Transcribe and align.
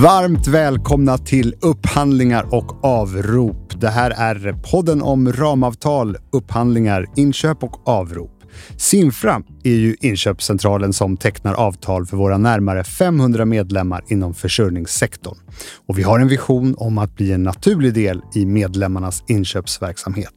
Varmt 0.00 0.46
välkomna 0.46 1.18
till 1.18 1.54
Upphandlingar 1.60 2.54
och 2.54 2.84
avrop. 2.84 3.80
Det 3.80 3.88
här 3.88 4.10
är 4.10 4.52
podden 4.70 5.02
om 5.02 5.32
ramavtal, 5.32 6.16
upphandlingar, 6.32 7.06
inköp 7.16 7.64
och 7.64 7.88
avrop. 7.88 8.30
Sinfra 8.76 9.42
är 9.64 9.74
ju 9.74 9.96
inköpscentralen 10.00 10.92
som 10.92 11.16
tecknar 11.16 11.54
avtal 11.54 12.06
för 12.06 12.16
våra 12.16 12.38
närmare 12.38 12.84
500 12.84 13.44
medlemmar 13.44 14.04
inom 14.08 14.34
försörjningssektorn. 14.34 15.38
Och 15.86 15.98
vi 15.98 16.02
har 16.02 16.20
en 16.20 16.28
vision 16.28 16.74
om 16.78 16.98
att 16.98 17.16
bli 17.16 17.32
en 17.32 17.42
naturlig 17.42 17.94
del 17.94 18.20
i 18.34 18.46
medlemmarnas 18.46 19.24
inköpsverksamhet. 19.28 20.34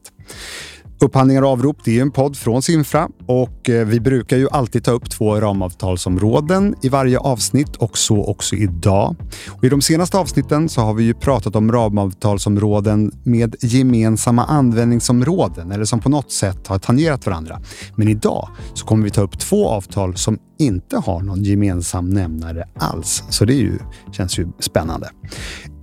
Upphandlingar 1.00 1.42
och 1.42 1.48
avrop 1.48 1.76
det 1.84 1.98
är 1.98 2.02
en 2.02 2.10
podd 2.10 2.36
från 2.36 2.62
Simfra 2.62 3.08
och 3.26 3.70
eh, 3.70 3.86
vi 3.86 4.00
brukar 4.00 4.36
ju 4.36 4.48
alltid 4.50 4.84
ta 4.84 4.90
upp 4.90 5.10
två 5.10 5.40
ramavtalsområden 5.40 6.74
i 6.82 6.88
varje 6.88 7.18
avsnitt 7.18 7.76
och 7.76 7.98
så 7.98 8.24
också 8.24 8.56
idag. 8.56 9.16
Och 9.50 9.64
I 9.64 9.68
de 9.68 9.82
senaste 9.82 10.18
avsnitten 10.18 10.68
så 10.68 10.80
har 10.80 10.94
vi 10.94 11.04
ju 11.04 11.14
pratat 11.14 11.56
om 11.56 11.72
ramavtalsområden 11.72 13.12
med 13.24 13.56
gemensamma 13.60 14.44
användningsområden 14.44 15.72
eller 15.72 15.84
som 15.84 16.00
på 16.00 16.08
något 16.08 16.32
sätt 16.32 16.66
har 16.66 16.78
tangerat 16.78 17.26
varandra. 17.26 17.60
Men 17.96 18.08
idag 18.08 18.48
så 18.74 18.86
kommer 18.86 19.04
vi 19.04 19.10
ta 19.10 19.20
upp 19.20 19.38
två 19.38 19.68
avtal 19.68 20.16
som 20.16 20.38
inte 20.58 20.96
har 20.96 21.20
någon 21.20 21.42
gemensam 21.42 22.10
nämnare 22.10 22.64
alls. 22.78 23.22
Så 23.30 23.44
det 23.44 23.54
är 23.54 23.60
ju, 23.60 23.78
känns 24.12 24.38
ju 24.38 24.48
spännande. 24.60 25.10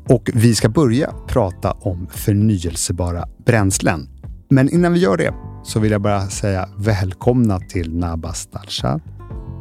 Och 0.10 0.30
vi 0.34 0.56
ska 0.56 0.70
börja 0.70 1.14
prata 1.28 1.72
om 1.72 2.08
förnyelsebara 2.12 3.26
bränslen. 3.46 4.13
Men 4.54 4.70
innan 4.70 4.94
vi 4.94 5.00
gör 5.00 5.18
det 5.18 5.34
så 5.64 5.80
vill 5.80 5.92
jag 5.92 6.02
bara 6.02 6.22
säga 6.22 6.70
välkomna 6.78 7.60
till 7.60 7.96
Nabas 7.96 8.46
Dalshad 8.46 9.02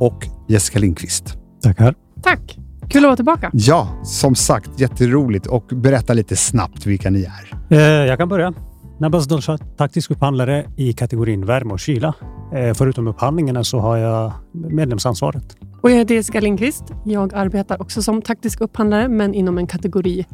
och 0.01 0.27
Jessica 0.48 0.78
Lindqvist. 0.78 1.38
Tackar. 1.62 1.95
Tack! 2.23 2.59
Kul 2.88 3.05
att 3.05 3.09
vara 3.09 3.16
tillbaka. 3.16 3.51
Ja, 3.52 4.01
som 4.05 4.34
sagt 4.34 4.80
jätteroligt 4.80 5.46
och 5.46 5.66
berätta 5.66 6.12
lite 6.12 6.37
snabbt 6.37 6.87
vilka 6.87 7.10
ni 7.10 7.23
är. 7.23 7.76
Eh, 7.76 8.07
jag 8.07 8.18
kan 8.18 8.29
börja. 8.29 8.54
Nabas 9.01 9.29
Dalshad, 9.29 9.76
taktisk 9.76 10.10
upphandlare 10.10 10.66
i 10.76 10.93
kategorin 10.93 11.46
värme 11.46 11.73
och 11.73 11.80
kyla. 11.80 12.15
Eh, 12.54 12.74
förutom 12.74 13.09
upphandlingarna 13.09 13.65
så 13.65 13.79
har 13.79 13.96
jag 13.96 14.32
medlemsansvaret. 14.52 15.57
Och 15.82 15.90
jag 15.90 15.96
heter 15.96 16.15
Jessica 16.15 16.40
Lindqvist. 16.40 16.85
Jag 17.04 17.35
arbetar 17.35 17.82
också 17.82 18.02
som 18.02 18.23
taktisk 18.23 18.60
upphandlare, 18.60 19.09
men 19.09 19.35
inom 19.35 19.59
en 19.59 19.66
kategori 19.66 20.26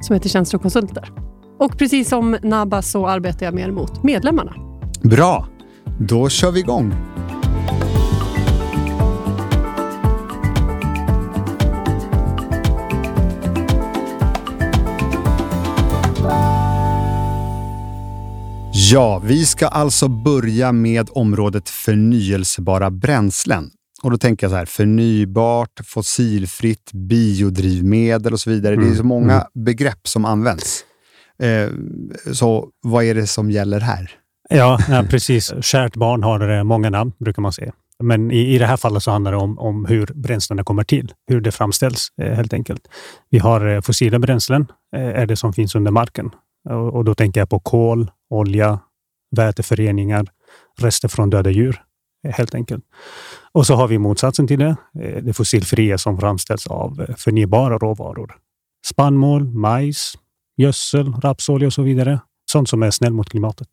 som 0.00 0.14
heter 0.14 0.28
tjänster 0.28 0.56
och 0.56 0.62
konsulter. 0.62 1.25
Och 1.58 1.78
precis 1.78 2.08
som 2.08 2.36
NABA 2.42 2.82
så 2.82 3.06
arbetar 3.06 3.46
jag 3.46 3.54
mer 3.54 3.70
mot 3.70 4.02
medlemmarna. 4.02 4.54
Bra! 5.02 5.48
Då 5.98 6.28
kör 6.28 6.50
vi 6.50 6.60
igång. 6.60 6.94
Ja, 18.72 19.22
vi 19.24 19.46
ska 19.46 19.66
alltså 19.66 20.08
börja 20.08 20.72
med 20.72 21.08
området 21.12 21.68
förnyelsebara 21.68 22.90
bränslen. 22.90 23.70
Och 24.02 24.10
då 24.10 24.18
tänker 24.18 24.44
jag 24.44 24.50
så 24.50 24.56
här, 24.56 24.66
förnybart, 24.66 25.80
fossilfritt, 25.84 26.92
biodrivmedel 26.92 28.32
och 28.32 28.40
så 28.40 28.50
vidare. 28.50 28.74
Mm. 28.74 28.86
Det 28.86 28.94
är 28.94 28.96
så 28.96 29.04
många 29.04 29.32
mm. 29.32 29.64
begrepp 29.64 30.08
som 30.08 30.24
används. 30.24 30.84
Eh, 31.38 31.70
så 32.32 32.68
vad 32.82 33.04
är 33.04 33.14
det 33.14 33.26
som 33.26 33.50
gäller 33.50 33.80
här? 33.80 34.10
Ja, 34.48 34.78
ja, 34.88 35.04
precis. 35.10 35.52
Kärt 35.60 35.96
barn 35.96 36.22
har 36.22 36.48
eh, 36.48 36.64
många 36.64 36.90
namn, 36.90 37.12
brukar 37.18 37.42
man 37.42 37.52
säga. 37.52 37.72
Men 38.02 38.30
i, 38.30 38.54
i 38.54 38.58
det 38.58 38.66
här 38.66 38.76
fallet 38.76 39.02
så 39.02 39.10
handlar 39.10 39.32
det 39.32 39.38
om, 39.38 39.58
om 39.58 39.84
hur 39.84 40.06
bränslena 40.14 40.64
kommer 40.64 40.84
till, 40.84 41.12
hur 41.26 41.40
det 41.40 41.52
framställs 41.52 42.08
eh, 42.22 42.32
helt 42.32 42.52
enkelt. 42.52 42.88
Vi 43.30 43.38
har 43.38 43.80
fossila 43.80 44.18
bränslen, 44.18 44.66
är 44.96 45.26
det 45.26 45.36
som 45.36 45.52
finns 45.52 45.74
under 45.74 45.90
marken. 45.90 46.30
Och, 46.68 46.94
och, 46.94 47.04
då 47.04 47.14
tänker 47.14 47.40
jag 47.40 47.48
på 47.48 47.60
kol, 47.60 48.10
olja, 48.30 48.78
väteföreningar, 49.36 50.26
rester 50.78 51.08
från 51.08 51.30
döda 51.30 51.50
djur, 51.50 51.82
helt 52.28 52.54
enkelt. 52.54 52.84
Och 53.52 53.66
så 53.66 53.74
har 53.74 53.88
vi 53.88 53.98
motsatsen 53.98 54.46
till 54.46 54.58
det, 54.58 54.76
det 55.22 55.32
fossilfria 55.32 55.98
som 55.98 56.20
framställs 56.20 56.66
av 56.66 57.06
förnybara 57.16 57.78
råvaror. 57.78 58.36
Spannmål, 58.86 59.44
majs, 59.44 60.14
gödsel, 60.56 61.12
rapsolja 61.12 61.66
och 61.66 61.72
så 61.72 61.82
vidare. 61.82 62.20
Sånt 62.52 62.68
som 62.68 62.82
är 62.82 62.90
snäll 62.90 63.12
mot 63.12 63.28
klimatet. 63.28 63.68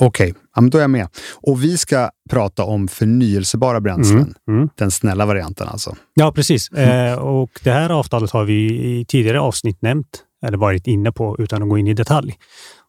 Okej, 0.00 0.34
okay. 0.56 0.68
då 0.70 0.78
är 0.78 0.82
jag 0.82 0.90
med. 0.90 1.08
Och 1.34 1.64
vi 1.64 1.78
ska 1.78 2.10
prata 2.30 2.64
om 2.64 2.88
förnyelsebara 2.88 3.80
bränslen. 3.80 4.34
Mm, 4.48 4.58
mm. 4.58 4.68
Den 4.74 4.90
snälla 4.90 5.26
varianten 5.26 5.68
alltså. 5.68 5.96
Ja, 6.14 6.32
precis. 6.32 6.70
Mm. 6.72 7.12
Eh, 7.12 7.18
och 7.18 7.50
det 7.64 7.70
här 7.70 7.90
avtalet 7.90 8.30
har 8.30 8.44
vi 8.44 8.54
i 8.90 9.04
tidigare 9.04 9.40
avsnitt 9.40 9.82
nämnt, 9.82 10.24
eller 10.46 10.58
varit 10.58 10.86
inne 10.86 11.12
på 11.12 11.36
utan 11.38 11.62
att 11.62 11.68
gå 11.68 11.78
in 11.78 11.86
i 11.86 11.94
detalj. 11.94 12.34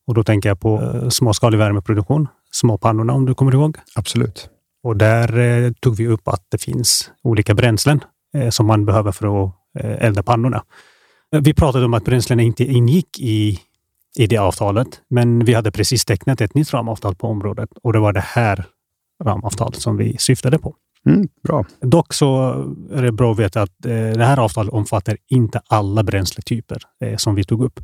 Och 0.08 0.14
då 0.14 0.24
tänker 0.24 0.50
jag 0.50 0.60
på 0.60 0.82
eh, 0.82 1.10
småskalig 1.10 1.58
värmeproduktion, 1.58 2.28
småpannorna 2.52 3.14
om 3.14 3.26
du 3.26 3.36
kommer 3.36 3.54
ihåg. 3.54 3.78
Absolut. 3.96 4.50
Och 4.84 4.98
där 4.98 5.40
eh, 5.40 5.72
tog 5.80 5.96
vi 5.96 6.08
upp 6.08 6.28
att 6.28 6.44
det 6.50 6.58
finns 6.58 7.12
olika 7.24 7.54
bränslen 7.54 8.04
eh, 8.38 8.50
som 8.50 8.66
man 8.66 8.86
behöver 8.86 9.12
för 9.12 9.44
att 9.44 9.54
eh, 9.80 10.06
elda 10.06 10.24
pannorna. 10.24 10.64
Vi 11.32 11.54
pratade 11.54 11.86
om 11.86 11.94
att 11.94 12.06
bränslena 12.06 12.42
inte 12.42 12.64
ingick 12.64 13.20
i, 13.20 13.60
i 14.18 14.28
det 14.28 14.38
avtalet, 14.38 15.02
men 15.10 15.46
vi 15.46 15.54
hade 15.54 15.72
precis 15.72 16.06
tecknat 16.06 16.42
ett 16.42 16.54
nytt 16.54 16.74
ramavtal 16.74 17.16
på 17.16 17.28
området 17.28 17.70
och 17.84 17.94
det 17.94 18.00
var 18.00 18.14
det 18.14 18.24
här 18.26 18.66
ramavtalet 19.24 19.82
som 19.82 19.98
vi 19.98 20.18
syftade 20.18 20.60
på. 20.60 20.76
Mm, 21.06 21.28
bra. 21.44 21.66
Dock 21.82 22.14
så 22.14 22.50
är 22.92 23.02
det 23.02 23.12
bra 23.12 23.32
att 23.32 23.40
veta 23.40 23.62
att 23.62 23.86
eh, 23.86 23.92
det 23.92 24.26
här 24.26 24.40
avtalet 24.40 24.74
omfattar 24.74 25.18
inte 25.28 25.62
alla 25.68 26.04
bränsletyper 26.04 26.82
eh, 27.04 27.18
som 27.18 27.36
vi 27.36 27.44
tog 27.44 27.64
upp. 27.64 27.80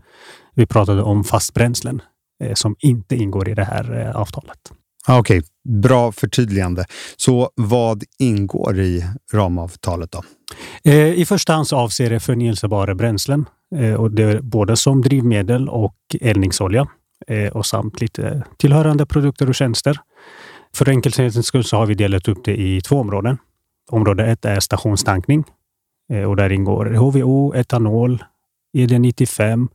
Vi 0.53 0.65
pratade 0.65 1.01
om 1.01 1.23
fastbränslen 1.23 2.01
eh, 2.43 2.53
som 2.53 2.75
inte 2.79 3.15
ingår 3.15 3.49
i 3.49 3.53
det 3.53 3.63
här 3.63 3.99
eh, 3.99 4.15
avtalet. 4.15 4.59
Ah, 5.07 5.19
okej, 5.19 5.39
okay. 5.39 5.49
bra 5.81 6.11
förtydligande. 6.11 6.85
Så 7.17 7.49
vad 7.55 8.03
ingår 8.19 8.79
i 8.79 9.05
ramavtalet 9.33 10.11
då? 10.11 10.23
Eh, 10.85 11.13
I 11.13 11.25
första 11.25 11.53
hand 11.53 11.67
så 11.67 11.77
avser 11.77 12.09
det 12.09 12.19
förnyelsebara 12.19 12.95
bränslen 12.95 13.45
eh, 13.75 13.93
och 13.93 14.11
det 14.11 14.23
är 14.23 14.41
både 14.41 14.75
som 14.75 15.01
drivmedel 15.01 15.69
och 15.69 15.95
eldningsolja 16.21 16.87
eh, 17.27 17.51
och 17.51 17.65
samt 17.65 18.01
lite 18.01 18.43
tillhörande 18.57 19.05
produkter 19.05 19.49
och 19.49 19.55
tjänster. 19.55 19.99
För 20.75 20.89
enkelhetens 20.89 21.45
skull 21.45 21.63
så 21.63 21.77
har 21.77 21.85
vi 21.85 21.95
delat 21.95 22.27
upp 22.27 22.45
det 22.45 22.55
i 22.55 22.81
två 22.81 22.95
områden. 22.95 23.37
Område 23.91 24.25
ett 24.25 24.45
är 24.45 24.59
stationstankning 24.59 25.43
och 26.27 26.35
där 26.35 26.51
ingår 26.51 26.85
HVO, 26.85 27.53
etanol, 27.55 28.23
ED95 28.77 29.67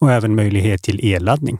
och 0.00 0.12
även 0.12 0.34
möjlighet 0.34 0.82
till 0.82 1.14
elladdning. 1.14 1.58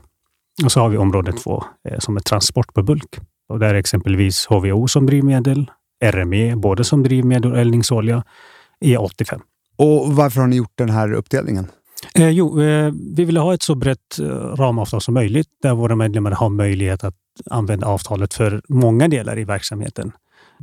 Och 0.63 0.71
så 0.71 0.79
har 0.79 0.89
vi 0.89 0.97
område 0.97 1.33
två 1.33 1.63
som 1.99 2.15
är 2.15 2.21
transport 2.21 2.73
på 2.73 2.83
bulk. 2.83 3.19
Och 3.49 3.59
där 3.59 3.73
är 3.73 3.73
exempelvis 3.73 4.45
HVO 4.45 4.87
som 4.87 5.05
drivmedel, 5.05 5.71
RME, 6.03 6.55
både 6.55 6.83
som 6.83 7.03
drivmedel 7.03 7.51
och 7.51 7.59
eldningsolja, 7.59 8.23
E85. 8.81 9.41
Och 9.77 10.15
varför 10.15 10.41
har 10.41 10.47
ni 10.47 10.55
gjort 10.55 10.73
den 10.75 10.89
här 10.89 11.13
uppdelningen? 11.13 11.67
Eh, 12.15 12.29
jo, 12.29 12.61
eh, 12.61 12.93
vi 13.15 13.25
vill 13.25 13.37
ha 13.37 13.53
ett 13.53 13.61
så 13.61 13.75
brett 13.75 14.19
eh, 14.19 14.25
ramavtal 14.55 15.01
som 15.01 15.13
möjligt 15.13 15.47
där 15.61 15.73
våra 15.73 15.95
medlemmar 15.95 16.31
har 16.31 16.49
möjlighet 16.49 17.03
att 17.03 17.15
använda 17.49 17.87
avtalet 17.87 18.33
för 18.33 18.61
många 18.67 19.07
delar 19.07 19.39
i 19.39 19.43
verksamheten. 19.43 20.11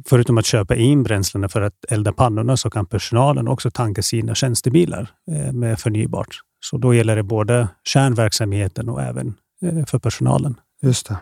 Förutom 0.07 0.39
att 0.39 0.47
köpa 0.47 0.77
in 0.77 1.03
bränslena 1.03 1.49
för 1.49 1.61
att 1.61 1.85
elda 1.89 2.13
pannorna 2.13 2.57
så 2.57 2.71
kan 2.71 2.87
personalen 2.87 3.49
också 3.49 3.71
tanka 3.71 4.03
sina 4.03 4.35
tjänstebilar 4.35 5.11
eh, 5.31 5.53
med 5.53 5.79
förnybart. 5.79 6.41
Så 6.61 6.79
då 6.79 6.95
gäller 6.95 7.17
det 7.17 7.23
både 7.23 7.69
kärnverksamheten 7.85 8.89
och 8.89 9.03
även 9.03 9.35
eh, 9.63 9.85
för 9.87 9.99
personalen. 9.99 10.61
Just 10.83 11.09
det. 11.09 11.17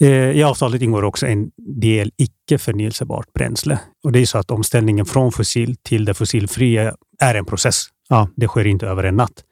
Eh, 0.00 0.30
I 0.30 0.42
avtalet 0.42 0.82
ingår 0.82 1.02
också 1.02 1.26
en 1.26 1.50
del 1.56 2.10
icke 2.16 2.58
förnyelsebart 2.58 3.32
bränsle. 3.32 3.80
Och 4.04 4.12
det 4.12 4.18
är 4.18 4.26
så 4.26 4.38
att 4.38 4.50
omställningen 4.50 5.06
från 5.06 5.32
fossil 5.32 5.76
till 5.76 6.04
det 6.04 6.14
fossilfria 6.14 6.94
är 7.20 7.34
en 7.34 7.44
process. 7.44 7.84
Ja. 8.08 8.28
Det 8.36 8.46
sker 8.46 8.66
inte 8.66 8.86
över 8.86 9.04
en 9.04 9.16
natt. 9.16 9.44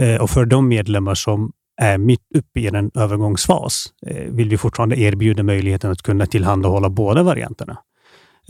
Eh, 0.00 0.16
och 0.16 0.30
för 0.30 0.44
de 0.44 0.68
medlemmar 0.68 1.14
som 1.14 1.52
är 1.80 1.98
mitt 1.98 2.20
uppe 2.34 2.60
i 2.60 2.66
en 2.66 2.90
övergångsfas 2.94 3.92
eh, 4.06 4.32
vill 4.32 4.48
vi 4.48 4.58
fortfarande 4.58 5.00
erbjuda 5.00 5.42
möjligheten 5.42 5.90
att 5.90 6.02
kunna 6.02 6.26
tillhandahålla 6.26 6.88
båda 6.88 7.22
varianterna. 7.22 7.78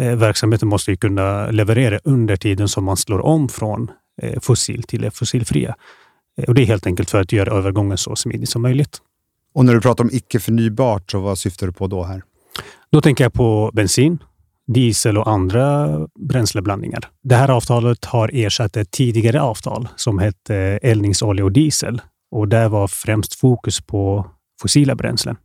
Verksamheten 0.01 0.69
måste 0.69 0.91
ju 0.91 0.97
kunna 0.97 1.51
leverera 1.51 1.99
under 2.05 2.37
tiden 2.37 2.69
som 2.69 2.85
man 2.85 2.97
slår 2.97 3.21
om 3.21 3.49
från 3.49 3.91
fossil 4.41 4.83
till 4.83 5.01
det 5.01 5.11
fossilfria. 5.11 5.75
Och 6.47 6.55
det 6.55 6.63
är 6.63 6.67
helt 6.67 6.87
enkelt 6.87 7.11
för 7.11 7.21
att 7.21 7.33
göra 7.33 7.57
övergången 7.59 7.99
så 7.99 8.17
smidig 8.17 8.49
som 8.49 8.63
möjligt. 8.63 9.01
Och 9.59 9.65
när 9.65 9.75
du 9.75 9.81
pratar 9.81 10.05
om 10.05 10.11
icke 10.13 10.41
förnybart, 10.41 11.11
så 11.11 11.21
vad 11.21 11.39
syftar 11.39 11.67
du 11.67 11.73
på 11.73 11.87
då 11.87 12.05
här? 12.05 12.23
Då 12.93 13.01
tänker 13.01 13.25
jag 13.25 13.33
på 13.33 13.71
bensin, 13.75 14.19
diesel 14.67 15.19
och 15.19 15.29
andra 15.29 15.99
bränsleblandningar. 16.29 17.01
Det 17.23 17.35
här 17.35 17.49
avtalet 17.49 18.05
har 18.05 18.31
ersatt 18.33 18.77
ett 18.77 18.91
tidigare 18.91 19.41
avtal 19.41 19.89
som 19.97 20.19
hette 20.19 20.55
eldningsolja 20.83 21.45
och 21.45 21.53
diesel 21.53 22.01
och 22.31 22.49
där 22.49 22.69
var 22.69 22.89
främst 22.89 23.35
fokus 23.35 23.81
på 23.81 24.27
fossila 24.63 24.95
bränslen. 24.95 25.37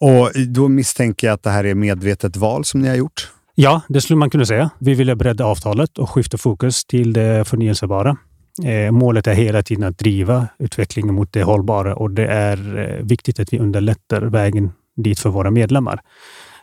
Och 0.00 0.30
då 0.48 0.68
misstänker 0.68 1.26
jag 1.26 1.34
att 1.34 1.42
det 1.42 1.50
här 1.50 1.64
är 1.64 1.74
medvetet 1.74 2.36
val 2.36 2.64
som 2.64 2.80
ni 2.80 2.88
har 2.88 2.96
gjort? 2.96 3.30
Ja, 3.54 3.80
det 3.88 4.00
skulle 4.00 4.16
man 4.16 4.30
kunna 4.30 4.46
säga. 4.46 4.70
Vi 4.78 4.94
ville 4.94 5.16
bredda 5.16 5.44
avtalet 5.44 5.98
och 5.98 6.10
skifta 6.10 6.38
fokus 6.38 6.84
till 6.84 7.12
det 7.12 7.44
förnyelsebara. 7.44 8.16
Eh, 8.64 8.90
målet 8.90 9.26
är 9.26 9.34
hela 9.34 9.62
tiden 9.62 9.84
att 9.84 9.98
driva 9.98 10.48
utvecklingen 10.58 11.14
mot 11.14 11.32
det 11.32 11.42
hållbara 11.42 11.94
och 11.94 12.10
det 12.10 12.26
är 12.26 12.78
eh, 12.78 13.04
viktigt 13.04 13.40
att 13.40 13.52
vi 13.52 13.58
underlättar 13.58 14.22
vägen 14.22 14.72
dit 14.96 15.18
för 15.18 15.30
våra 15.30 15.50
medlemmar. 15.50 16.00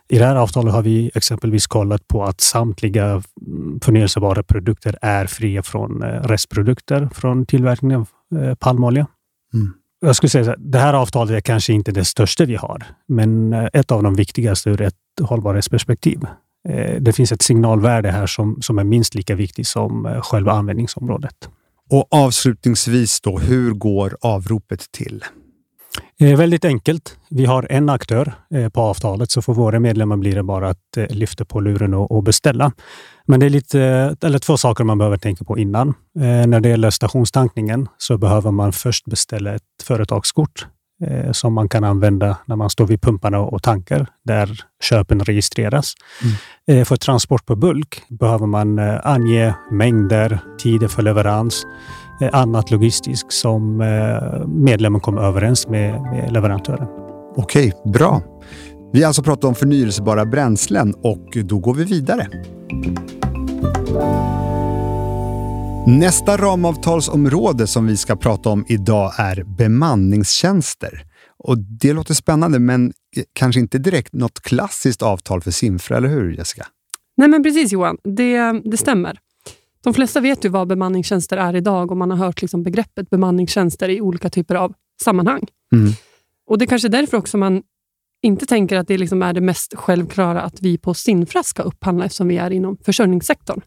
I 0.09 0.17
det 0.17 0.25
här 0.25 0.35
avtalet 0.35 0.73
har 0.73 0.81
vi 0.81 1.11
exempelvis 1.15 1.67
kollat 1.67 2.07
på 2.07 2.23
att 2.23 2.41
samtliga 2.41 3.05
mm, 3.47 3.79
förnyelsebara 3.83 4.43
produkter 4.43 4.97
är 5.01 5.25
fria 5.25 5.63
från 5.63 6.03
eh, 6.03 6.07
restprodukter 6.07 7.09
från 7.13 7.45
tillverkningen 7.45 7.99
av 7.99 8.07
palmolja. 8.55 9.07
Mm. 9.53 9.73
Jag 9.99 10.15
skulle 10.15 10.29
säga 10.29 10.51
att 10.51 10.57
det 10.59 10.79
här 10.79 10.93
avtalet 10.93 11.35
är 11.35 11.41
kanske 11.41 11.73
inte 11.73 11.91
det 11.91 12.05
största 12.05 12.45
vi 12.45 12.55
har, 12.55 12.83
men 13.07 13.53
ett 13.53 13.91
av 13.91 14.03
de 14.03 14.15
viktigaste 14.15 14.69
ur 14.69 14.81
ett 14.81 14.95
hållbarhetsperspektiv. 15.21 16.19
Det 16.99 17.15
finns 17.15 17.31
ett 17.31 17.41
signalvärde 17.41 18.11
här 18.11 18.27
som, 18.27 18.61
som 18.61 18.79
är 18.79 18.83
minst 18.83 19.15
lika 19.15 19.35
viktigt 19.35 19.67
som 19.67 20.21
själva 20.23 20.51
användningsområdet. 20.51 21.49
Och 21.89 22.07
avslutningsvis 22.09 23.21
då, 23.21 23.37
hur 23.37 23.71
går 23.71 24.17
avropet 24.21 24.91
till? 24.91 25.23
Eh, 26.19 26.37
väldigt 26.37 26.65
enkelt. 26.65 27.17
Vi 27.29 27.45
har 27.45 27.67
en 27.69 27.89
aktör 27.89 28.33
eh, 28.53 28.69
på 28.69 28.81
avtalet, 28.81 29.31
så 29.31 29.41
för 29.41 29.53
våra 29.53 29.79
medlemmar 29.79 30.17
blir 30.17 30.35
det 30.35 30.43
bara 30.43 30.69
att 30.69 30.97
eh, 30.97 31.07
lyfta 31.09 31.45
på 31.45 31.59
luren 31.59 31.93
och, 31.93 32.11
och, 32.11 32.23
beställa. 32.23 32.71
Men 33.25 33.39
det 33.39 33.45
är 33.45 33.49
lite, 33.49 33.81
eller 34.21 34.39
två 34.39 34.57
saker 34.57 34.83
man 34.83 34.97
behöver 34.97 35.17
tänka 35.17 35.45
på 35.45 35.57
innan. 35.57 35.87
Eh, 36.19 36.47
när 36.47 36.59
det 36.59 36.69
gäller 36.69 36.89
stationstankningen 36.89 37.87
så 37.97 38.17
behöver 38.17 38.51
man 38.51 38.73
först 38.73 39.05
beställa 39.05 39.55
ett 39.55 39.63
företagskort 39.83 40.67
eh, 41.01 41.31
som 41.31 41.53
man 41.53 41.69
kan 41.69 41.83
använda 41.83 42.37
när 42.45 42.55
man 42.55 42.69
står 42.69 42.87
vid 42.87 43.01
pumparna 43.01 43.39
och 43.39 43.63
tankar, 43.63 44.07
där 44.23 44.59
köpen 44.83 45.19
registreras. 45.19 45.93
Mm. 46.23 46.79
Eh, 46.79 46.85
för 46.85 46.95
transport 46.95 47.45
på 47.45 47.55
bulk 47.55 48.01
behöver 48.09 48.45
man 48.45 48.79
eh, 48.79 48.99
ange 49.03 49.53
mängder, 49.71 50.39
tider 50.59 50.87
för 50.87 51.01
leverans, 51.01 51.63
eh, 52.21 52.29
annat 52.33 52.71
logistiskt 52.71 53.33
som 53.33 53.81
eh, 53.81 54.47
medlemmen 54.47 55.01
kommer 55.01 55.21
överens 55.21 55.67
med, 55.67 56.01
med 56.01 56.31
leverantören. 56.31 56.87
Okej, 57.35 57.73
bra. 57.85 58.21
Vi 58.93 59.01
har 59.01 59.07
alltså 59.07 59.23
pratat 59.23 59.43
om 59.43 59.55
förnyelsebara 59.55 60.25
bränslen 60.25 60.93
och 61.03 61.37
då 61.43 61.59
går 61.59 61.73
vi 61.73 61.83
vidare. 61.83 62.27
Nästa 65.87 66.37
ramavtalsområde 66.37 67.67
som 67.67 67.87
vi 67.87 67.97
ska 67.97 68.15
prata 68.15 68.49
om 68.49 68.65
idag 68.67 69.13
är 69.17 69.43
bemanningstjänster. 69.43 71.03
Och 71.37 71.57
Det 71.57 71.93
låter 71.93 72.13
spännande, 72.13 72.59
men 72.59 72.93
kanske 73.33 73.61
inte 73.61 73.77
direkt 73.77 74.13
något 74.13 74.39
klassiskt 74.39 75.01
avtal 75.01 75.41
för 75.41 75.51
Simfra, 75.51 75.97
eller 75.97 76.07
hur 76.09 76.31
Jessica? 76.31 76.67
Nej, 77.17 77.27
men 77.27 77.43
precis 77.43 77.71
Johan. 77.71 77.97
Det, 78.03 78.61
det 78.65 78.77
stämmer. 78.77 79.19
De 79.83 79.93
flesta 79.93 80.19
vet 80.19 80.45
ju 80.45 80.49
vad 80.49 80.67
bemanningstjänster 80.67 81.37
är 81.37 81.55
idag 81.55 81.91
och 81.91 81.97
man 81.97 82.11
har 82.11 82.17
hört 82.17 82.41
liksom 82.41 82.63
begreppet 82.63 83.09
bemanningstjänster 83.09 83.89
i 83.89 84.01
olika 84.01 84.29
typer 84.29 84.55
av 84.55 84.73
sammanhang. 85.03 85.43
Mm. 85.73 85.93
Och 86.49 86.57
Det 86.57 86.65
är 86.65 86.67
kanske 86.67 86.89
därför 86.89 87.17
också 87.17 87.37
man 87.37 87.61
inte 88.21 88.45
tänker 88.45 88.77
att 88.77 88.87
det 88.87 88.97
liksom 88.97 89.21
är 89.21 89.33
det 89.33 89.41
mest 89.41 89.75
självklara 89.75 90.41
att 90.41 90.61
vi 90.61 90.77
på 90.77 90.93
Sinfra 90.93 91.43
ska 91.43 91.63
upphandla 91.63 92.05
eftersom 92.05 92.27
vi 92.27 92.37
är 92.37 92.51
inom 92.51 92.77
försörjningssektorn. 92.85 93.61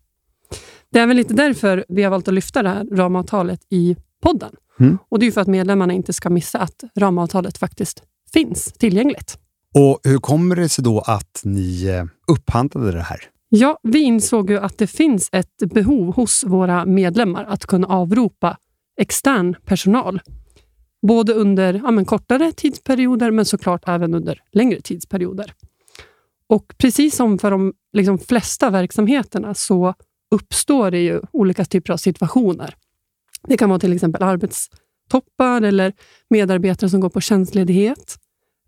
Det 0.93 0.99
är 0.99 1.07
väl 1.07 1.17
lite 1.17 1.35
därför 1.35 1.85
vi 1.89 2.03
har 2.03 2.11
valt 2.11 2.29
att 2.29 2.35
lyfta 2.35 2.63
det 2.63 2.69
här 2.69 2.85
ramavtalet 2.93 3.61
i 3.71 3.97
podden. 4.23 4.53
Mm. 4.81 4.99
Och 5.09 5.19
Det 5.19 5.27
är 5.27 5.31
för 5.31 5.41
att 5.41 5.49
medlemmarna 5.49 5.93
inte 5.93 6.13
ska 6.13 6.31
missa 6.31 6.59
att 6.59 6.85
ramavtalet 6.97 7.59
faktiskt 7.59 8.03
finns 8.33 8.73
tillgängligt. 8.73 9.39
Och 9.75 10.01
Hur 10.05 10.19
kommer 10.19 10.57
det 10.57 10.69
sig 10.69 10.85
då 10.85 11.01
att 11.01 11.41
ni 11.45 11.87
eh, 11.87 12.05
upphandlade 12.33 12.93
det 12.93 13.03
här? 13.03 13.21
Ja, 13.49 13.79
vi 13.83 14.01
insåg 14.01 14.51
ju 14.51 14.59
att 14.59 14.79
det 14.79 14.87
finns 14.87 15.29
ett 15.33 15.59
behov 15.75 16.15
hos 16.15 16.45
våra 16.47 16.87
medlemmar 16.87 17.45
att 17.45 17.67
kunna 17.67 17.87
avropa 17.87 18.57
extern 19.01 19.57
personal. 19.65 20.21
Både 21.07 21.33
under 21.33 21.75
ja, 21.75 22.05
kortare 22.05 22.53
tidsperioder, 22.53 23.31
men 23.31 23.45
såklart 23.45 23.83
även 23.87 24.15
under 24.15 24.43
längre 24.53 24.81
tidsperioder. 24.81 25.55
Och 26.47 26.75
precis 26.79 27.17
som 27.17 27.39
för 27.39 27.51
de 27.51 27.73
liksom, 27.93 28.19
flesta 28.19 28.71
verksamheterna 28.71 29.55
så 29.55 29.95
uppstår 30.31 30.91
det 30.91 30.99
ju 30.99 31.21
olika 31.33 31.65
typer 31.65 31.93
av 31.93 31.97
situationer. 31.97 32.75
Det 33.49 33.57
kan 33.57 33.69
vara 33.69 33.79
till 33.79 33.93
exempel 33.93 34.23
arbetstoppar 34.23 35.63
eller 35.63 35.93
medarbetare 36.31 36.91
som 36.91 37.01
går 37.01 37.09
på 37.09 37.21
tjänstledighet. 37.21 38.17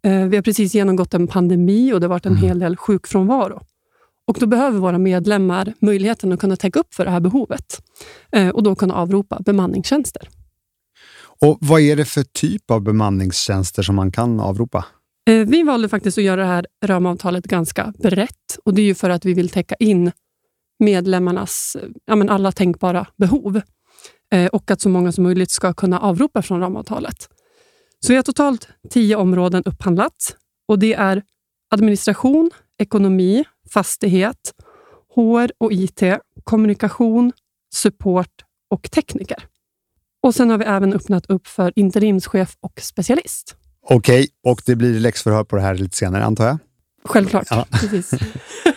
Eh, 0.05 0.27
vi 0.27 0.37
har 0.37 0.43
precis 0.43 0.75
genomgått 0.75 1.15
en 1.15 1.27
pandemi 1.27 1.93
och 1.93 2.01
det 2.01 2.07
har 2.07 2.11
varit 2.11 2.27
en 2.27 2.33
mm. 2.33 2.45
hel 2.45 2.59
del 2.59 2.77
sjukfrånvaro. 2.77 3.61
Och 4.27 4.37
Då 4.41 4.47
behöver 4.47 4.79
våra 4.79 4.99
medlemmar 4.99 5.75
möjligheten 5.79 6.33
att 6.33 6.41
kunna 6.41 6.57
täcka 6.57 6.81
upp 6.81 6.95
för 6.95 7.05
det 7.05 7.11
här 7.11 7.21
behovet 7.21 7.83
eh, 8.33 8.49
och 8.49 8.63
då 8.63 8.75
kunna 8.75 8.95
avropa 8.95 9.39
bemanningstjänster. 9.41 10.29
Och 11.41 11.59
Vad 11.61 11.81
är 11.81 11.97
det 11.97 12.05
för 12.05 12.23
typ 12.23 12.71
av 12.71 12.81
bemanningstjänster 12.81 13.83
som 13.83 13.95
man 13.95 14.13
kan 14.13 14.41
avropa? 14.41 14.85
Eh, 15.31 15.47
vi 15.47 15.63
valde 15.63 15.89
faktiskt 15.89 16.19
att 16.19 16.25
göra 16.25 16.41
det 16.41 16.47
här 16.47 16.67
ramavtalet 16.85 17.45
ganska 17.45 17.93
brett 17.99 18.59
och 18.65 18.75
det 18.75 18.83
är 18.83 18.87
ju 18.87 18.95
för 18.95 19.11
att 19.11 19.25
vi 19.25 19.35
vill 19.35 19.49
täcka 19.49 19.75
in 19.75 20.13
medlemmarnas 20.83 21.77
ja, 22.05 22.17
men 22.17 22.29
alla 22.29 22.53
tänkbara 22.53 23.07
behov 23.17 23.61
eh, 24.33 24.47
och 24.47 24.71
att 24.71 24.81
så 24.81 24.89
många 24.89 25.13
som 25.13 25.25
möjligt 25.25 25.51
ska 25.51 25.73
kunna 25.73 26.01
avropa 26.01 26.43
från 26.43 26.61
ramavtalet. 26.61 27.29
Så 28.01 28.13
vi 28.13 28.17
har 28.17 28.23
totalt 28.23 28.69
tio 28.91 29.17
områden 29.17 29.63
upphandlat 29.65 30.37
och 30.69 30.79
det 30.79 30.95
är 30.95 31.23
administration, 31.71 32.51
ekonomi, 32.79 33.45
fastighet, 33.73 34.53
HR 35.15 35.51
och 35.59 35.73
IT, 35.73 36.03
kommunikation, 36.45 37.33
support 37.75 38.45
och 38.71 38.91
tekniker. 38.91 39.45
Och 40.23 40.35
Sen 40.35 40.51
har 40.51 40.59
vi 40.59 40.65
även 40.65 40.93
öppnat 40.93 41.27
upp 41.27 41.47
för 41.47 41.73
interimschef 41.77 42.57
och 42.61 42.81
specialist. 42.81 43.57
Okej, 43.83 44.21
okay, 44.21 44.53
och 44.53 44.63
det 44.67 44.77
blir 44.77 45.01
läxförhör 45.01 45.45
på 45.45 45.57
det 45.57 45.63
här 45.63 45.75
lite 45.75 45.97
senare 45.97 46.25
antar 46.25 46.47
jag? 46.47 46.59
Självklart. 47.05 47.47
Ja. 47.51 47.67
Precis. 47.71 48.11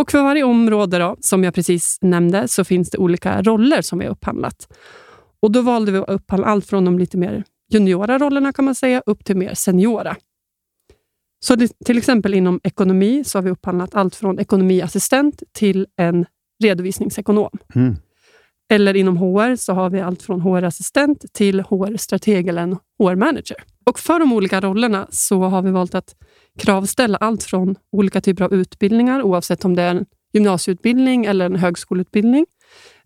Och 0.00 0.10
för 0.10 0.22
varje 0.22 0.42
område 0.42 0.98
då, 0.98 1.16
som 1.20 1.44
jag 1.44 1.54
precis 1.54 1.98
nämnde 2.00 2.48
så 2.48 2.64
finns 2.64 2.90
det 2.90 2.98
olika 2.98 3.42
roller 3.42 3.82
som 3.82 3.98
vi 3.98 4.04
har 4.04 4.12
upphandlat. 4.12 4.68
Och 5.42 5.52
Då 5.52 5.62
valde 5.62 5.92
vi 5.92 5.98
att 5.98 6.08
upphandla 6.08 6.46
allt 6.46 6.66
från 6.66 6.84
de 6.84 6.98
lite 6.98 7.16
mer 7.16 7.44
juniora 7.72 8.18
rollerna 8.18 8.52
kan 8.52 8.64
man 8.64 8.74
säga, 8.74 9.02
upp 9.06 9.24
till 9.24 9.36
mer 9.36 9.54
seniora. 9.54 10.16
Så 11.44 11.54
det, 11.54 11.72
till 11.84 11.98
exempel 11.98 12.34
inom 12.34 12.60
ekonomi 12.62 13.24
så 13.24 13.38
har 13.38 13.42
vi 13.42 13.50
upphandlat 13.50 13.94
allt 13.94 14.14
från 14.14 14.38
ekonomiassistent 14.38 15.42
till 15.52 15.86
en 15.96 16.26
redovisningsekonom. 16.62 17.50
Mm. 17.74 17.96
Eller 18.72 18.96
inom 18.96 19.16
HR 19.16 19.56
så 19.56 19.72
har 19.72 19.90
vi 19.90 20.00
allt 20.00 20.22
från 20.22 20.40
HR-assistent 20.40 21.32
till 21.32 21.60
HR-strateg 21.60 22.48
eller 22.48 22.62
en 22.62 22.76
HR-manager. 22.98 23.64
Och 23.86 23.98
För 23.98 24.18
de 24.18 24.32
olika 24.32 24.60
rollerna 24.60 25.06
så 25.10 25.42
har 25.42 25.62
vi 25.62 25.70
valt 25.70 25.94
att 25.94 26.14
kravställa 26.58 27.18
allt 27.18 27.42
från 27.42 27.76
olika 27.92 28.20
typer 28.20 28.44
av 28.44 28.54
utbildningar, 28.54 29.22
oavsett 29.22 29.64
om 29.64 29.76
det 29.76 29.82
är 29.82 29.94
en 29.94 30.06
gymnasieutbildning 30.32 31.24
eller 31.24 31.46
en 31.46 31.56
högskoleutbildning. 31.56 32.46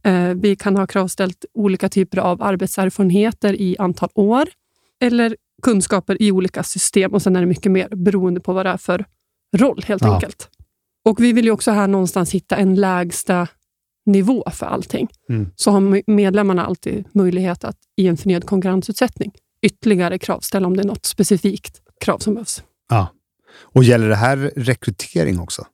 Eh, 0.02 0.28
vi 0.28 0.56
kan 0.56 0.76
ha 0.76 0.86
kravställt 0.86 1.44
olika 1.54 1.88
typer 1.88 2.18
av 2.18 2.42
arbetserfarenheter 2.42 3.60
i 3.60 3.76
antal 3.78 4.08
år 4.14 4.48
eller 5.00 5.36
kunskaper 5.62 6.22
i 6.22 6.32
olika 6.32 6.62
system 6.62 7.12
och 7.12 7.22
sen 7.22 7.36
är 7.36 7.40
det 7.40 7.46
mycket 7.46 7.72
mer 7.72 7.88
beroende 7.88 8.40
på 8.40 8.52
vad 8.52 8.66
det 8.66 8.70
är 8.70 8.76
för 8.76 9.04
roll 9.56 9.82
helt 9.86 10.02
ja. 10.02 10.14
enkelt. 10.14 10.48
Och 11.04 11.20
Vi 11.20 11.32
vill 11.32 11.44
ju 11.44 11.50
också 11.50 11.70
här 11.70 11.88
någonstans 11.88 12.32
hitta 12.32 12.56
en 12.56 12.74
lägsta 12.74 13.48
nivå 14.06 14.44
för 14.52 14.66
allting. 14.66 15.08
Mm. 15.28 15.50
Så 15.56 15.70
har 15.70 16.10
medlemmarna 16.10 16.66
alltid 16.66 17.04
möjlighet 17.12 17.64
att 17.64 17.76
i 17.96 18.06
en 18.06 18.16
förnyad 18.16 18.44
konkurrensutsättning 18.46 19.32
ytterligare 19.64 20.18
kravställa 20.18 20.66
om 20.66 20.76
det 20.76 20.82
är 20.82 20.86
något 20.86 21.06
specifikt 21.06 21.80
krav 22.00 22.18
som 22.18 22.34
behövs. 22.34 22.62
Ja. 22.88 23.08
Och 23.56 23.84
gäller 23.84 24.08
det 24.08 24.16
här 24.16 24.52
rekrytering 24.56 25.40
också? 25.40 25.66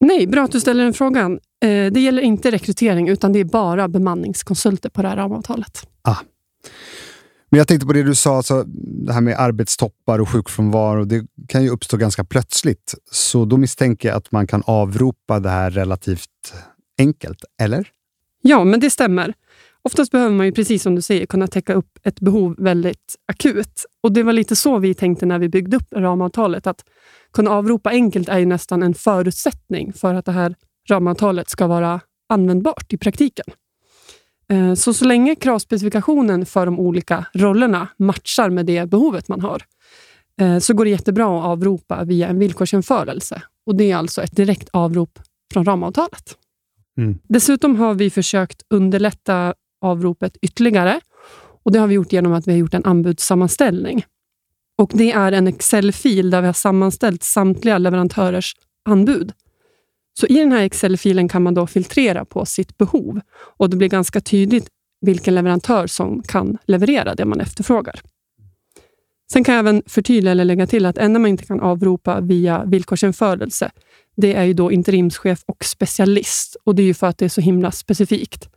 Nej, 0.00 0.26
bra 0.26 0.44
att 0.44 0.52
du 0.52 0.60
ställer 0.60 0.84
den 0.84 0.94
frågan. 0.94 1.32
Eh, 1.32 1.92
det 1.92 2.00
gäller 2.00 2.22
inte 2.22 2.50
rekrytering, 2.50 3.08
utan 3.08 3.32
det 3.32 3.38
är 3.38 3.44
bara 3.44 3.88
bemanningskonsulter 3.88 4.88
på 4.88 5.02
det 5.02 5.08
här 5.08 5.16
ramavtalet. 5.16 5.86
Ah. 6.02 6.16
Men 7.50 7.58
jag 7.58 7.68
tänkte 7.68 7.86
på 7.86 7.92
det 7.92 8.02
du 8.02 8.14
sa, 8.14 8.36
alltså, 8.36 8.64
det 9.06 9.12
här 9.12 9.20
med 9.20 9.36
arbetstoppar 9.38 10.18
och 10.18 10.28
sjukfrånvaro. 10.28 11.04
Det 11.04 11.26
kan 11.48 11.62
ju 11.62 11.70
uppstå 11.70 11.96
ganska 11.96 12.24
plötsligt. 12.24 12.94
Så 13.10 13.44
då 13.44 13.56
misstänker 13.56 14.08
jag 14.08 14.16
att 14.16 14.32
man 14.32 14.46
kan 14.46 14.62
avropa 14.66 15.40
det 15.40 15.50
här 15.50 15.70
relativt 15.70 16.54
enkelt, 16.98 17.44
eller? 17.60 17.88
Ja, 18.42 18.64
men 18.64 18.80
det 18.80 18.90
stämmer. 18.90 19.34
Oftast 19.84 20.12
behöver 20.12 20.34
man 20.34 20.46
ju, 20.46 20.52
precis 20.52 20.82
som 20.82 20.94
du 20.94 21.02
säger, 21.02 21.26
kunna 21.26 21.46
täcka 21.46 21.74
upp 21.74 21.98
ett 22.02 22.20
behov 22.20 22.54
väldigt 22.58 23.16
akut. 23.32 23.84
Och 24.02 24.12
Det 24.12 24.22
var 24.22 24.32
lite 24.32 24.56
så 24.56 24.78
vi 24.78 24.94
tänkte 24.94 25.26
när 25.26 25.38
vi 25.38 25.48
byggde 25.48 25.76
upp 25.76 25.92
ramavtalet. 25.96 26.66
Att 26.66 26.84
kunna 27.32 27.50
avropa 27.50 27.90
enkelt 27.90 28.28
är 28.28 28.38
ju 28.38 28.46
nästan 28.46 28.82
en 28.82 28.94
förutsättning 28.94 29.92
för 29.92 30.14
att 30.14 30.24
det 30.24 30.32
här 30.32 30.54
ramavtalet 30.88 31.50
ska 31.50 31.66
vara 31.66 32.00
användbart 32.28 32.92
i 32.92 32.98
praktiken. 32.98 33.46
Eh, 34.52 34.74
så 34.74 34.94
så 34.94 35.04
länge 35.04 35.34
kravspecifikationen 35.34 36.46
för 36.46 36.66
de 36.66 36.80
olika 36.80 37.26
rollerna 37.34 37.88
matchar 37.98 38.50
med 38.50 38.66
det 38.66 38.86
behovet 38.86 39.28
man 39.28 39.40
har, 39.40 39.62
eh, 40.40 40.58
så 40.58 40.74
går 40.74 40.84
det 40.84 40.90
jättebra 40.90 41.38
att 41.38 41.44
avropa 41.44 42.04
via 42.04 42.28
en 42.28 42.38
villkorsjämförelse. 42.38 43.42
Och 43.66 43.76
Det 43.76 43.90
är 43.90 43.96
alltså 43.96 44.22
ett 44.22 44.36
direkt 44.36 44.68
avrop 44.72 45.18
från 45.52 45.64
ramavtalet. 45.64 46.36
Mm. 46.98 47.18
Dessutom 47.28 47.76
har 47.76 47.94
vi 47.94 48.10
försökt 48.10 48.62
underlätta 48.70 49.54
avropet 49.82 50.36
ytterligare. 50.42 51.00
Och 51.64 51.72
Det 51.72 51.78
har 51.78 51.86
vi 51.86 51.94
gjort 51.94 52.12
genom 52.12 52.32
att 52.32 52.48
vi 52.48 52.52
har 52.52 52.58
gjort 52.58 52.74
en 52.74 52.84
anbudssammanställning. 52.84 54.04
Och 54.78 54.90
Det 54.94 55.12
är 55.12 55.32
en 55.32 55.46
Excel-fil 55.46 56.30
där 56.30 56.40
vi 56.40 56.46
har 56.46 56.54
sammanställt 56.54 57.22
samtliga 57.22 57.78
leverantörers 57.78 58.56
anbud. 58.84 59.32
Så 60.20 60.26
I 60.26 60.34
den 60.34 60.52
här 60.52 60.62
Excel-filen 60.62 61.28
kan 61.28 61.42
man 61.42 61.54
då 61.54 61.66
filtrera 61.66 62.24
på 62.24 62.44
sitt 62.44 62.78
behov 62.78 63.20
och 63.34 63.70
det 63.70 63.76
blir 63.76 63.88
ganska 63.88 64.20
tydligt 64.20 64.68
vilken 65.00 65.34
leverantör 65.34 65.86
som 65.86 66.22
kan 66.22 66.58
leverera 66.66 67.14
det 67.14 67.24
man 67.24 67.40
efterfrågar. 67.40 68.00
Sen 69.32 69.44
kan 69.44 69.54
jag 69.54 69.60
även 69.60 69.82
förtydliga 69.86 70.30
eller 70.32 70.44
lägga 70.44 70.66
till 70.66 70.86
att 70.86 70.98
enda 70.98 71.18
man 71.18 71.30
inte 71.30 71.46
kan 71.46 71.60
avropa 71.60 72.20
via 72.20 72.64
villkorsjämförelse, 72.64 73.70
det 74.16 74.34
är 74.34 74.44
ju 74.44 74.52
då 74.52 74.72
interimschef 74.72 75.42
och 75.46 75.64
specialist 75.64 76.56
och 76.64 76.74
det 76.74 76.82
är 76.82 76.86
ju 76.86 76.94
för 76.94 77.06
att 77.06 77.18
det 77.18 77.24
är 77.24 77.28
så 77.28 77.40
himla 77.40 77.70
specifikt. 77.70 78.48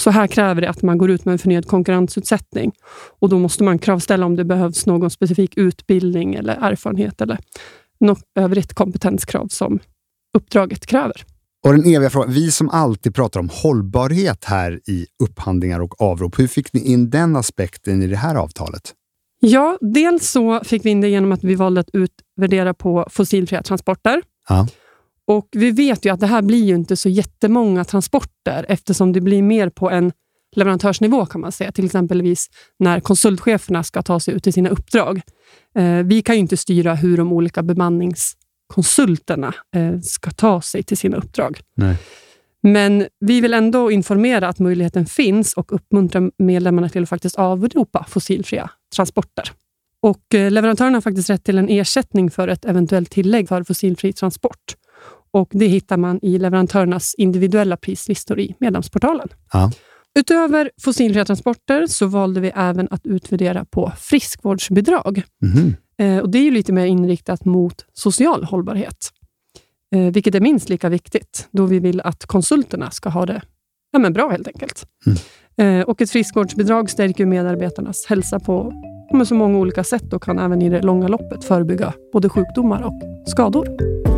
Så 0.00 0.10
här 0.10 0.26
kräver 0.26 0.60
det 0.60 0.70
att 0.70 0.82
man 0.82 0.98
går 0.98 1.10
ut 1.10 1.24
med 1.24 1.32
en 1.32 1.38
förnyad 1.38 1.66
konkurrensutsättning 1.66 2.72
och 3.20 3.28
då 3.28 3.38
måste 3.38 3.64
man 3.64 3.78
kravställa 3.78 4.26
om 4.26 4.36
det 4.36 4.44
behövs 4.44 4.86
någon 4.86 5.10
specifik 5.10 5.56
utbildning 5.56 6.34
eller 6.34 6.58
erfarenhet 6.60 7.20
eller 7.20 7.38
något 8.00 8.22
övrigt 8.38 8.74
kompetenskrav 8.74 9.48
som 9.48 9.78
uppdraget 10.38 10.86
kräver. 10.86 11.24
Och 11.66 11.72
den 11.72 11.94
eviga 11.94 12.10
frågan, 12.10 12.32
vi 12.32 12.50
som 12.50 12.70
alltid 12.70 13.14
pratar 13.14 13.40
om 13.40 13.48
hållbarhet 13.52 14.44
här 14.44 14.80
i 14.86 15.06
upphandlingar 15.22 15.80
och 15.80 16.02
avrop, 16.02 16.38
hur 16.38 16.46
fick 16.46 16.72
ni 16.72 16.80
in 16.80 17.10
den 17.10 17.36
aspekten 17.36 18.02
i 18.02 18.06
det 18.06 18.16
här 18.16 18.34
avtalet? 18.34 18.94
Ja, 19.40 19.78
dels 19.80 20.30
så 20.30 20.60
fick 20.64 20.84
vi 20.84 20.90
in 20.90 21.00
det 21.00 21.08
genom 21.08 21.32
att 21.32 21.44
vi 21.44 21.54
valde 21.54 21.80
att 21.80 21.90
utvärdera 21.92 22.74
på 22.74 23.06
fossilfria 23.10 23.62
transporter. 23.62 24.22
Ja. 24.48 24.68
Och 25.30 25.48
Vi 25.52 25.70
vet 25.70 26.04
ju 26.04 26.12
att 26.12 26.20
det 26.20 26.26
här 26.26 26.42
blir 26.42 26.64
ju 26.64 26.74
inte 26.74 26.96
så 26.96 27.08
jättemånga 27.08 27.84
transporter 27.84 28.66
eftersom 28.68 29.12
det 29.12 29.20
blir 29.20 29.42
mer 29.42 29.68
på 29.68 29.90
en 29.90 30.12
leverantörsnivå 30.56 31.26
kan 31.26 31.40
man 31.40 31.52
säga. 31.52 31.72
Till 31.72 31.84
exempelvis 31.84 32.50
när 32.78 33.00
konsultcheferna 33.00 33.82
ska 33.82 34.02
ta 34.02 34.20
sig 34.20 34.34
ut 34.34 34.44
till 34.44 34.52
sina 34.52 34.68
uppdrag. 34.68 35.20
Eh, 35.74 35.94
vi 35.94 36.22
kan 36.22 36.34
ju 36.34 36.40
inte 36.40 36.56
styra 36.56 36.94
hur 36.94 37.16
de 37.16 37.32
olika 37.32 37.62
bemanningskonsulterna 37.62 39.54
eh, 39.76 40.00
ska 40.00 40.30
ta 40.30 40.60
sig 40.60 40.82
till 40.82 40.96
sina 40.96 41.16
uppdrag. 41.16 41.60
Nej. 41.76 41.96
Men 42.62 43.06
vi 43.20 43.40
vill 43.40 43.54
ändå 43.54 43.90
informera 43.90 44.48
att 44.48 44.58
möjligheten 44.58 45.06
finns 45.06 45.54
och 45.54 45.72
uppmuntra 45.72 46.30
medlemmarna 46.38 46.88
till 46.88 47.02
att 47.02 47.08
faktiskt 47.08 47.36
avropa 47.36 48.06
fossilfria 48.08 48.70
transporter. 48.96 49.52
Och 50.02 50.34
eh, 50.34 50.50
leverantören 50.50 50.94
har 50.94 51.00
faktiskt 51.00 51.30
rätt 51.30 51.44
till 51.44 51.58
en 51.58 51.68
ersättning 51.68 52.30
för 52.30 52.48
ett 52.48 52.64
eventuellt 52.64 53.10
tillägg 53.10 53.48
för 53.48 53.62
fossilfri 53.62 54.12
transport. 54.12 54.76
Och 55.32 55.48
Det 55.52 55.66
hittar 55.66 55.96
man 55.96 56.18
i 56.22 56.38
leverantörernas 56.38 57.14
individuella 57.18 57.76
prislistor 57.76 58.40
i 58.40 58.54
medlemsportalen. 58.58 59.28
Ja. 59.52 59.72
Utöver 60.18 60.70
fossilfria 60.80 61.24
transporter 61.24 61.86
så 61.86 62.06
valde 62.06 62.40
vi 62.40 62.52
även 62.54 62.88
att 62.90 63.06
utvärdera 63.06 63.64
på 63.64 63.92
friskvårdsbidrag. 63.98 65.22
Eh, 65.98 66.18
och 66.18 66.30
Det 66.30 66.38
är 66.38 66.50
lite 66.50 66.72
mer 66.72 66.86
inriktat 66.86 67.44
mot 67.44 67.84
social 67.92 68.44
hållbarhet, 68.44 69.10
eh, 69.94 70.12
vilket 70.12 70.34
är 70.34 70.40
minst 70.40 70.68
lika 70.68 70.88
viktigt 70.88 71.48
då 71.50 71.66
vi 71.66 71.78
vill 71.78 72.00
att 72.00 72.26
konsulterna 72.26 72.90
ska 72.90 73.08
ha 73.08 73.26
det 73.26 73.42
ja, 73.92 73.98
men 73.98 74.12
bra 74.12 74.28
helt 74.28 74.46
enkelt. 74.46 74.86
Eh, 75.56 75.80
och 75.80 76.00
Ett 76.00 76.10
friskvårdsbidrag 76.10 76.90
stärker 76.90 77.26
medarbetarnas 77.26 78.06
hälsa 78.06 78.40
på 78.40 78.72
men 79.12 79.26
så 79.26 79.34
många 79.34 79.58
olika 79.58 79.84
sätt 79.84 80.12
och 80.12 80.22
kan 80.22 80.38
även 80.38 80.62
i 80.62 80.68
det 80.68 80.82
långa 80.82 81.08
loppet 81.08 81.44
förebygga 81.44 81.92
både 82.12 82.28
sjukdomar 82.28 82.82
och 82.82 83.28
skador. 83.28 84.09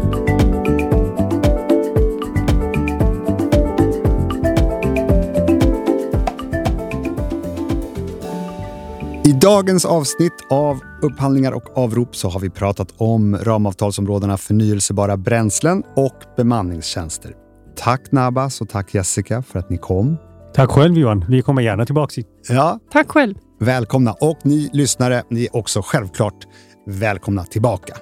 I 9.32 9.34
dagens 9.34 9.84
avsnitt 9.84 10.32
av 10.50 10.80
Upphandlingar 11.02 11.52
och 11.52 11.78
avrop 11.78 12.16
så 12.16 12.28
har 12.28 12.40
vi 12.40 12.50
pratat 12.50 12.94
om 12.96 13.36
ramavtalsområdena 13.36 14.36
förnyelsebara 14.36 15.16
bränslen 15.16 15.82
och 15.96 16.16
bemanningstjänster. 16.36 17.34
Tack 17.76 18.12
Nabas 18.12 18.60
och 18.60 18.68
tack 18.68 18.94
Jessica 18.94 19.42
för 19.42 19.58
att 19.58 19.70
ni 19.70 19.78
kom. 19.78 20.16
Tack 20.54 20.70
själv 20.70 20.98
Johan. 20.98 21.24
Vi 21.28 21.42
kommer 21.42 21.62
gärna 21.62 21.84
tillbaka. 21.86 22.22
Ja, 22.48 22.78
Tack 22.92 23.10
själv! 23.10 23.34
välkomna. 23.60 24.12
Och 24.12 24.38
ni 24.44 24.70
lyssnare, 24.72 25.22
ni 25.30 25.44
är 25.44 25.56
också 25.56 25.82
självklart 25.84 26.46
välkomna 26.86 27.44
tillbaka. 27.44 27.94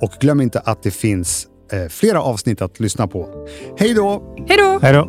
Och 0.00 0.10
glöm 0.20 0.40
inte 0.40 0.60
att 0.60 0.82
det 0.82 0.90
finns 0.90 1.46
eh, 1.72 1.88
flera 1.88 2.22
avsnitt 2.22 2.62
att 2.62 2.80
lyssna 2.80 3.06
på. 3.06 3.46
Hej 3.78 3.94
då! 3.94 4.36
Hej 4.48 4.58
då! 4.58 4.78
Hej 4.82 4.92
då! 4.92 5.08